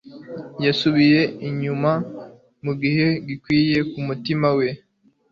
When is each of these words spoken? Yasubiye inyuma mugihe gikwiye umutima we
Yasubiye 0.65 1.21
inyuma 1.49 1.91
mugihe 2.65 3.07
gikwiye 3.27 3.77
umutima 3.99 4.47
we 4.57 4.67